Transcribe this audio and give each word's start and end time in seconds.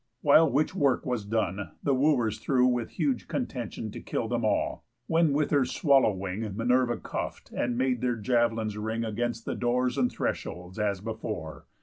While 0.21 0.49
which 0.51 0.73
work 0.73 1.05
was 1.05 1.25
done, 1.25 1.73
The 1.83 1.93
Wooers 1.93 2.39
threw 2.39 2.65
with 2.65 2.89
huge 2.89 3.27
contention 3.27 3.91
To 3.91 4.01
kill 4.01 4.27
them 4.27 4.43
all; 4.43 4.83
when 5.05 5.31
with 5.31 5.51
her 5.51 5.63
swallow 5.63 6.11
wing 6.11 6.57
Minerva 6.57 6.97
cuff'd, 6.97 7.53
and 7.53 7.77
made 7.77 8.01
their 8.01 8.15
jav'lins 8.17 8.83
ring 8.83 9.05
Against 9.05 9.45
the 9.45 9.53
doors 9.53 9.99
and 9.99 10.11
thresholds, 10.11 10.79
as 10.79 11.01
before. 11.01 11.67